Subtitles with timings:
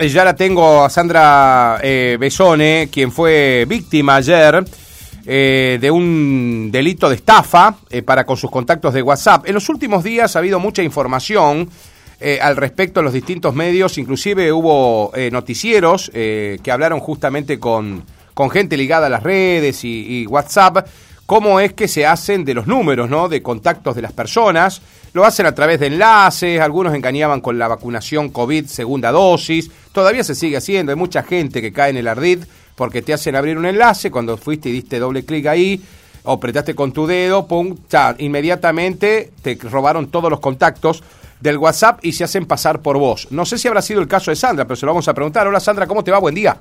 [0.00, 4.64] Ya la tengo a Sandra eh, Besone, quien fue víctima ayer
[5.26, 9.46] eh, de un delito de estafa eh, para con sus contactos de WhatsApp.
[9.46, 11.68] En los últimos días ha habido mucha información
[12.40, 18.76] al respecto en los distintos medios, inclusive hubo noticieros que hablaron justamente con, con gente
[18.76, 20.86] ligada a las redes y WhatsApp,
[21.26, 23.28] cómo es que se hacen de los números, ¿no?
[23.28, 24.82] De contactos de las personas.
[25.12, 30.24] Lo hacen a través de enlaces, algunos engañaban con la vacunación COVID segunda dosis, todavía
[30.24, 33.58] se sigue haciendo, hay mucha gente que cae en el ardid porque te hacen abrir
[33.58, 35.82] un enlace, cuando fuiste y diste doble clic ahí,
[36.24, 41.02] o apretaste con tu dedo, pum, ya, inmediatamente te robaron todos los contactos
[41.40, 43.28] del WhatsApp y se hacen pasar por vos.
[43.30, 45.46] No sé si habrá sido el caso de Sandra, pero se lo vamos a preguntar.
[45.46, 46.18] Hola Sandra, ¿cómo te va?
[46.18, 46.56] Buen día.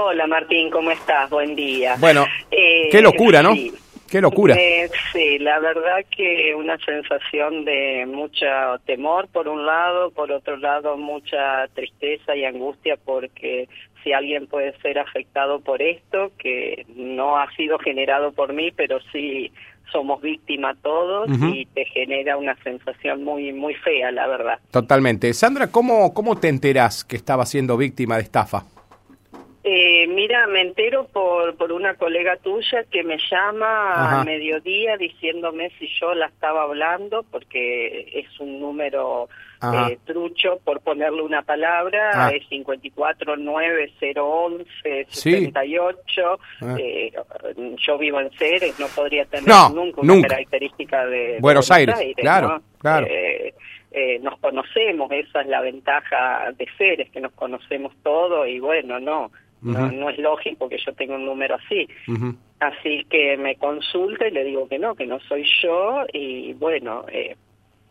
[0.00, 1.28] Hola Martín, ¿cómo estás?
[1.28, 1.96] Buen día.
[1.98, 3.52] Bueno, Eh, qué locura, ¿no?
[3.54, 3.72] sí.
[4.08, 4.54] Qué locura.
[4.58, 8.46] Eh, sí, la verdad que una sensación de mucho
[8.86, 13.68] temor por un lado, por otro lado mucha tristeza y angustia porque
[14.02, 18.98] si alguien puede ser afectado por esto, que no ha sido generado por mí, pero
[19.12, 19.52] sí
[19.92, 24.58] somos víctimas todos y te genera una sensación muy muy fea, la verdad.
[24.70, 25.34] Totalmente.
[25.34, 28.62] Sandra, ¿cómo, cómo te enterás que estaba siendo víctima de estafa?
[30.02, 34.20] Eh, mira, me entero por, por una colega tuya que me llama Ajá.
[34.20, 39.28] a mediodía diciéndome si yo la estaba hablando, porque es un número
[39.60, 42.30] eh, trucho, por ponerle una palabra, Ah.
[42.32, 45.32] es 549011 Sí.
[45.32, 46.38] 78.
[46.60, 46.76] Ah.
[46.78, 47.12] Eh,
[47.84, 50.28] yo vivo en Ceres, no podría tener No, nunca una nunca.
[50.28, 52.62] característica de, Buenos Aires, claro, ¿no?
[52.78, 53.06] claro.
[53.10, 53.52] Eh,
[53.90, 59.00] eh, nos conocemos, esa es la ventaja de Ceres, que nos conocemos todos y bueno,
[59.00, 61.88] no, no, no es lógico que yo tenga un número así.
[62.60, 67.04] Así que me consulta y le digo que no, que no soy yo y bueno,
[67.12, 67.36] eh,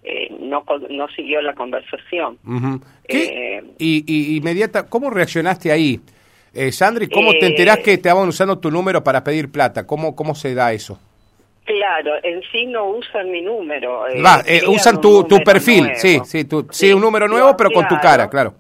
[0.04, 2.38] eh, no, no siguió la conversación.
[3.08, 6.00] Eh, y, y inmediata, ¿Cómo reaccionaste ahí?
[6.54, 9.86] Eh, Sandra, ¿y cómo te enterás que te estaban usando tu número para pedir plata?
[9.86, 11.00] ¿Cómo, cómo se da eso?
[11.66, 14.06] Claro, en sí no usan mi número.
[14.24, 16.00] Va, eh, usan tu, tu perfil, nuevo.
[16.00, 18.54] sí, sí, tu, sí, un número nuevo, pero con tu cara, claro.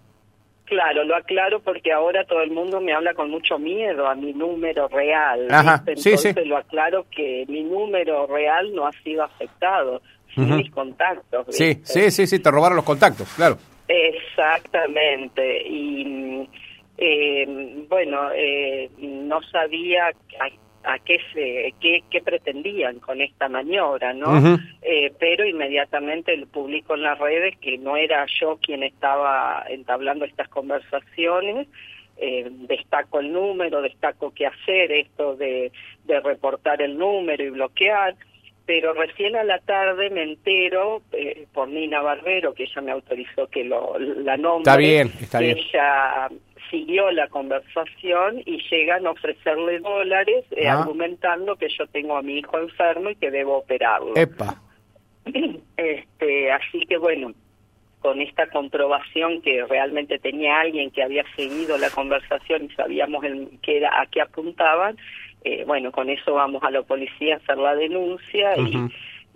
[0.67, 4.33] Claro, lo aclaro porque ahora todo el mundo me habla con mucho miedo a mi
[4.33, 5.47] número real.
[5.49, 6.45] Ajá, sí, Entonces sí.
[6.45, 10.01] lo aclaro que mi número real no ha sido afectado,
[10.35, 10.55] Ujú.
[10.55, 11.45] mis contactos.
[11.55, 11.85] Sí, ¿viste?
[11.85, 13.57] sí, sí, sí, te robaron los contactos, claro.
[13.87, 15.67] Exactamente.
[15.69, 16.49] Y
[16.97, 20.49] eh, bueno, eh, no sabía a,
[20.83, 24.57] a qué se qué, qué pretendían con esta maniobra, ¿no?
[24.81, 30.25] Eh, pero inmediatamente lo publico en las redes que no era yo quien estaba entablando
[30.25, 31.67] estas conversaciones.
[32.19, 35.71] Eh, destaco el número, destaco qué hacer, esto de,
[36.05, 38.15] de reportar el número y bloquear
[38.67, 43.47] pero recién a la tarde me entero eh, por Nina Barbero, que ella me autorizó
[43.47, 44.69] que lo, la nombre.
[44.69, 45.57] Está bien, está bien.
[45.57, 46.27] Ella
[46.69, 50.79] siguió la conversación y llegan a ofrecerle dólares eh, Ah.
[50.79, 54.15] argumentando que yo tengo a mi hijo enfermo y que debo operarlo.
[54.15, 54.61] Epa.
[55.77, 57.33] este, así que bueno,
[57.99, 63.49] con esta comprobación que realmente tenía alguien que había seguido la conversación y sabíamos el,
[63.61, 64.97] que era, a qué apuntaban,
[65.43, 68.77] eh, bueno, con eso vamos a la policía a hacer la denuncia y,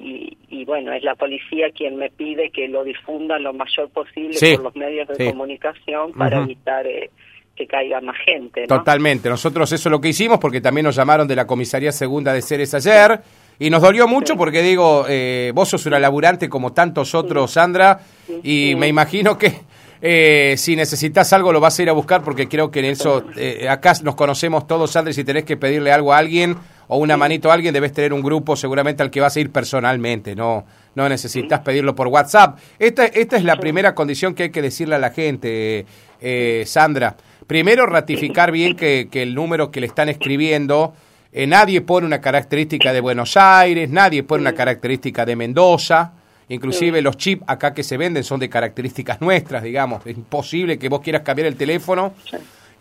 [0.04, 4.34] y, y bueno, es la policía quien me pide que lo difundan lo mayor posible
[4.34, 5.26] Sí, por los medios de sí.
[5.26, 7.10] comunicación para evitar eh,
[7.56, 8.68] que caiga más gente, ¿no?
[8.78, 9.30] Totalmente.
[9.30, 12.42] Nosotros eso es lo que hicimos porque también nos llamaron de la comisaría segunda de
[12.42, 13.20] Ceres ayer
[13.60, 18.00] y nos dolió mucho porque digo, eh, vos sos una laburante como tantos otros, Sandra,
[18.44, 19.54] y me imagino que
[20.02, 23.24] eh, si necesitas algo lo vas a ir a buscar porque creo que en eso,
[23.38, 26.56] eh, acá nos conocemos todos, Sandra, y si tenés que pedirle algo a alguien
[26.94, 29.50] o una manito a alguien, debes tener un grupo seguramente al que vas a ir
[29.50, 32.60] personalmente, no, no necesitas pedirlo por WhatsApp.
[32.80, 35.86] Esta, esta es la primera condición que hay que decirle a la gente,
[36.20, 37.16] eh, Sandra.
[37.48, 40.94] Primero, ratificar bien que, que el número que le están escribiendo,
[41.32, 46.12] eh, nadie pone una característica de Buenos Aires, nadie pone una característica de Mendoza,
[46.50, 50.06] inclusive los chips acá que se venden son de características nuestras, digamos.
[50.06, 52.14] Es imposible que vos quieras cambiar el teléfono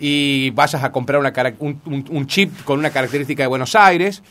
[0.00, 4.22] y vayas a comprar una un- un chip con una característica de Buenos Aires.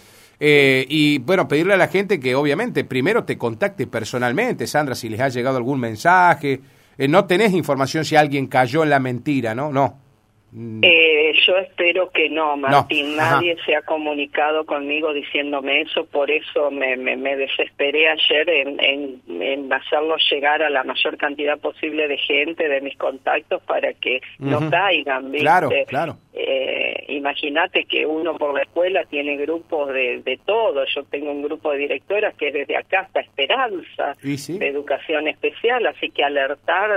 [0.41, 5.07] Eh, y bueno, pedirle a la gente que obviamente primero te contacte personalmente, Sandra, si
[5.09, 6.59] les ha llegado algún mensaje.
[6.97, 9.71] Eh, no tenés información si alguien cayó en la mentira, ¿no?
[9.71, 9.99] No.
[10.51, 13.15] Mm, Eh, yo espero que no, Martín.
[13.15, 18.79] Nadie se ha comunicado conmigo diciéndome eso, por eso me, me, me desesperé ayer en,
[18.83, 23.93] en, en hacerlo llegar a la mayor cantidad posible de gente, de mis contactos, para
[23.93, 24.49] que Ujú.
[24.49, 25.45] no caigan, ¿viste?
[25.45, 26.17] Claro, claro.
[26.33, 30.85] Eh, Imagínate que uno por la escuela tiene grupos de, de todo.
[30.95, 34.57] Yo tengo un grupo de directoras que es desde acá hasta Esperanza, Y sí.
[34.57, 36.89] de educación especial, así que alertar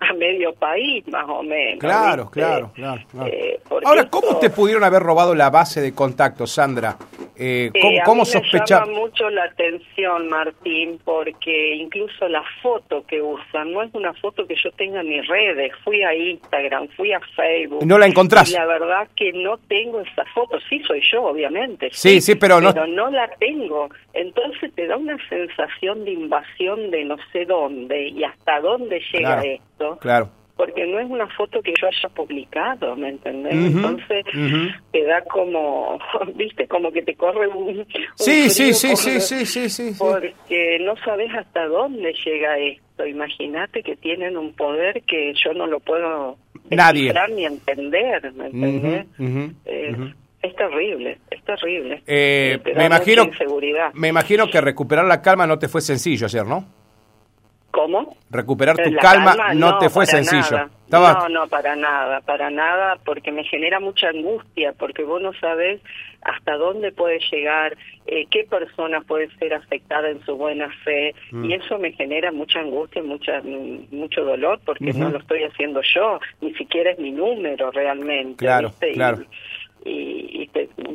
[0.00, 1.80] a medio país, más o menos.
[1.80, 3.00] Claro, claro, claro.
[3.26, 6.96] Eh, Ahora, ¿cómo te pudieron haber robado la base de contacto, Sandra?
[7.36, 7.70] Eh,
[8.04, 13.82] ¿Cómo, eh, Me llama mucho la atención, Martín, porque incluso la foto que usan no
[13.82, 15.72] es una foto que yo tenga en mis redes.
[15.82, 17.84] Fui a Instagram, fui a Facebook.
[17.84, 18.50] ¿No la encontrás?
[18.50, 20.58] Y la verdad que no tengo esa foto.
[20.68, 21.88] Sí, soy yo, obviamente.
[21.92, 22.72] Sí, sí, pero, no.
[22.72, 23.88] Pero no la tengo.
[24.12, 29.42] Entonces te da una sensación de invasión de no sé dónde y hasta dónde llega
[29.42, 29.98] esto.
[30.00, 33.54] Claro porque no es una foto que yo haya publicado, ¿me entendés?
[33.54, 34.24] Entonces
[34.92, 35.98] te da como,
[36.36, 37.84] viste, como que te corre un...
[38.14, 43.06] sí, sí, sí, sí, sí, sí, sí, Porque no sabes hasta dónde llega esto.
[43.06, 46.36] Imagínate que tienen un poder que yo no lo puedo
[46.70, 47.12] Nadie.
[47.34, 49.06] ni entender, ¿me entendés?
[50.42, 52.02] Es terrible, es terrible.
[52.06, 53.24] Eh, me imagino,
[53.94, 56.83] me imagino que recuperar la calma no te fue sencillo ayer, ¿no?
[57.74, 58.16] ¿Cómo?
[58.30, 60.70] Recuperar tu calma, no, te fue sencillo.
[60.90, 65.80] No, no, para nada, para nada, porque me genera mucha angustia, porque vos no sabés
[66.22, 67.76] hasta dónde puede llegar,
[68.06, 71.44] eh, qué persona puede ser afectada en su buena fe, mm.
[71.46, 76.20] y eso me genera mucha angustia, mucha, mucho dolor, porque no lo estoy haciendo yo,
[76.40, 78.36] ni siquiera es mi número realmente.
[78.36, 79.26] Claro, claro y,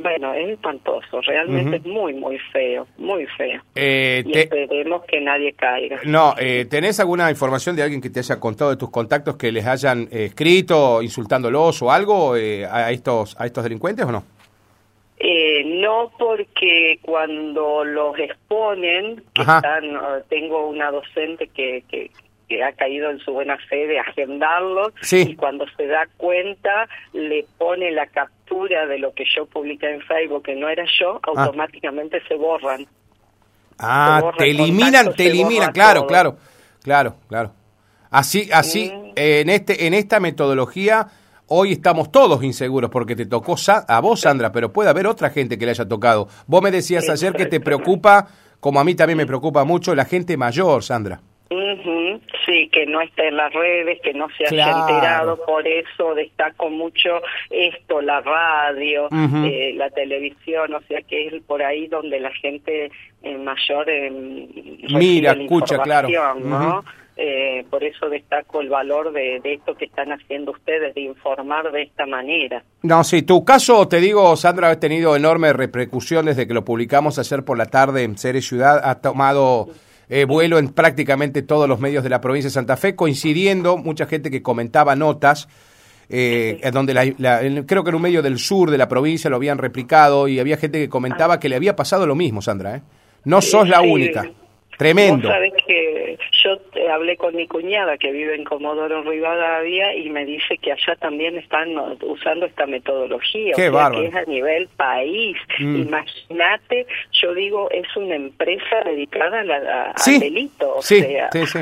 [0.02, 3.62] bueno, es espantoso, realmente es muy, muy feo, muy feo.
[3.76, 6.00] Eh, y esperemos que nadie caiga.
[6.06, 9.52] No, eh, ¿tenés alguna información de alguien que te haya contado de tus contactos que
[9.52, 14.24] les hayan eh, escrito insultándolos o algo eh, a, estos, a estos delincuentes o no?
[15.66, 19.24] no, porque cuando los exponen,
[20.30, 22.10] tengo una docente que, que,
[22.50, 27.46] que ha caído en su buena fe de agendarlos y cuando se da cuenta le
[27.57, 31.44] pone la captura de lo que yo publiqué en Facebook que no era yo, ah.
[31.44, 32.88] automáticamente se borran.
[33.78, 36.38] Ah, te eliminan, te eliminan, claro, claro,
[36.81, 37.54] claro, claro.
[38.10, 39.12] Así, así, mm.
[39.16, 41.07] en este, en esta metodología,
[41.48, 43.56] hoy estamos todos inseguros porque te tocó
[43.88, 46.28] a vos, Sandra, pero puede haber otra gente que le haya tocado.
[46.48, 48.28] Vos me decías ayer que te preocupa,
[48.60, 51.22] como a mí también me preocupa mucho, la gente mayor, Sandra.
[52.46, 56.69] Sí, que no esté en las redes, que no se haya enterado, por eso destaco
[56.69, 62.31] mucho esto, la radio, eh, la televisión, o sea que es por ahí donde la
[62.34, 62.92] gente
[63.24, 64.12] eh, mayor eh,
[64.92, 66.07] mira, escucha, claro.
[66.36, 66.84] ¿no?
[67.22, 71.81] Eh, por eso destaco el valor de, esto que están haciendo ustedes, de informar de
[71.81, 72.63] esta manera.
[72.84, 77.19] No, sí, tu caso, te digo, Sandra, ha tenido enorme repercusión desde que lo publicamos
[77.19, 79.68] ayer por la tarde en Ceres Ciudad, ha tomado
[80.10, 84.06] eh, vuelo en prácticamente todos los medios de la provincia de Santa Fe, coincidiendo mucha
[84.06, 85.48] gente que comentaba notas.
[86.12, 87.16] Eh, donde
[87.68, 90.58] creo que en un medio del sur de la provincia lo habían replicado y había
[90.58, 92.78] gente que comentaba que le había pasado lo mismo, Sandra.
[92.78, 92.82] ¿eh?
[93.26, 94.28] No sos la única.
[94.80, 95.28] Tremendo.
[95.28, 96.58] sabes que yo
[96.90, 101.38] hablé con mi cuñada que vive en Comodoro Rivadavia y me dice que allá también
[101.38, 105.36] están usando esta metodología, Qué o que es a nivel país.
[105.60, 105.81] Mm.
[105.81, 111.60] Imagínate, yo digo, es una empresa dedicada a al delito, o sea, sí, sí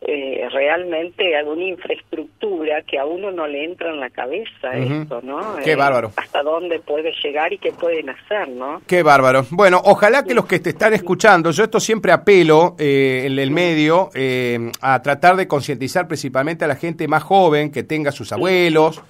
[0.00, 5.56] eh, realmente alguna infraestructura que a uno no le entra en la cabeza esto, ¿no?
[5.64, 6.12] Qué eh, bárbaro.
[6.16, 8.80] Hasta dónde puede llegar y qué pueden hacer, ¿no?
[8.86, 9.44] Qué bárbaro.
[9.50, 13.50] Bueno, ojalá que los que te están escuchando, yo esto siempre apelo eh, en el
[13.50, 18.32] medio eh, a tratar de concientizar principalmente a la gente más joven que tenga sus
[18.32, 19.02] abuelos.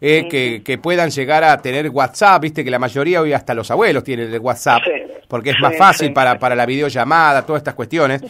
[0.00, 4.04] que, que, puedan llegar a tener WhatsApp, viste que la mayoría hoy hasta los abuelos
[4.04, 4.82] tienen el WhatsApp,
[5.28, 8.22] porque es más fácil para, para la videollamada, todas estas cuestiones.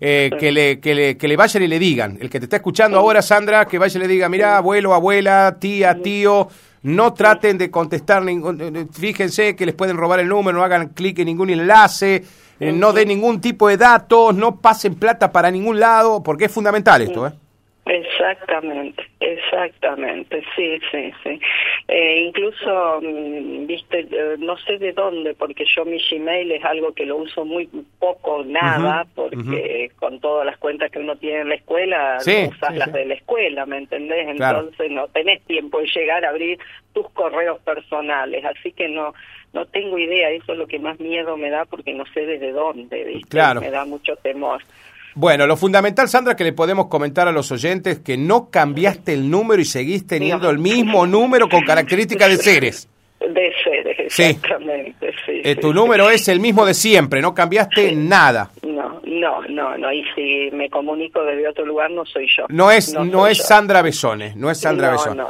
[0.00, 2.18] Eh, que, le, que, le, que le vayan y le digan.
[2.20, 5.56] El que te está escuchando ahora, Sandra, que vaya y le diga, mira, abuelo, abuela,
[5.58, 6.48] tía, tío,
[6.82, 10.64] no traten de contestar, ningún, eh, eh, fíjense que les pueden robar el número, no
[10.64, 12.22] hagan clic en ningún enlace,
[12.60, 17.02] no den ningún tipo de datos, no pasen plata para ningún lado, porque es fundamental
[17.02, 17.32] esto, ¿eh?
[18.18, 21.40] Exactamente, exactamente, sí, sí, sí.
[21.86, 26.92] Eh, incluso, mm, viste, eh, no sé de dónde, porque yo mi Gmail es algo
[26.92, 27.68] que lo uso muy
[28.00, 32.92] poco, nada, porque con todas las cuentas que uno tiene en la escuela, usas las
[32.92, 34.26] de la escuela, ¿me entendés?
[34.28, 36.58] Entonces no tenés tiempo de llegar a abrir
[36.92, 39.14] tus correos personales, así que no
[39.54, 42.52] no tengo idea, eso es lo que más miedo me da porque no sé desde
[42.52, 43.30] dónde, ¿viste?
[43.30, 43.62] Claro.
[43.62, 44.62] Me da mucho temor.
[45.18, 49.28] Bueno, lo fundamental, Sandra, que le podemos comentar a los oyentes que no cambiaste el
[49.28, 52.88] número y seguís teniendo el mismo número con características de seres.
[53.18, 55.12] De seres, exactamente.
[55.26, 55.40] Sí.
[55.42, 58.52] Eh, tu número es el mismo de siempre, no cambiaste nada.
[58.62, 59.92] No, no, no, no.
[59.92, 62.46] Y si me comunico desde otro lugar, no soy yo.
[62.48, 65.26] No es, no, es Sandra Besones, no es Sandra Besones.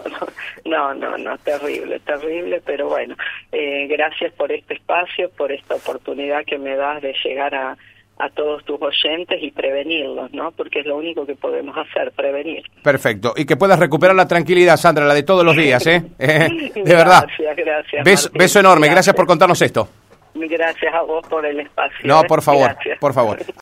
[0.66, 2.60] No, no, no, no, terrible, terrible.
[2.62, 3.16] Pero bueno,
[3.52, 7.78] eh, gracias por este espacio, por esta oportunidad que me das de llegar a
[8.18, 10.50] a todos tus oyentes y prevenirlos, ¿no?
[10.52, 12.64] Porque es lo único que podemos hacer, prevenir.
[12.82, 13.32] Perfecto.
[13.36, 16.02] Y que puedas recuperar la tranquilidad, Sandra, la de todos los días, ¿eh?
[16.18, 17.24] eh de verdad.
[17.26, 18.04] Gracias, gracias.
[18.04, 18.88] Beso, beso enorme.
[18.88, 19.14] Gracias.
[19.14, 19.88] por contarnos esto.
[20.34, 22.06] Gracias a vos por el espacio.
[22.06, 22.24] No, ¿eh?
[22.28, 23.38] por favor, por favor.